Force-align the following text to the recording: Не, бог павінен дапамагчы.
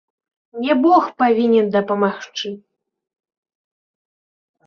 Не, 0.61 0.73
бог 0.85 1.03
павінен 1.23 1.67
дапамагчы. 1.75 2.47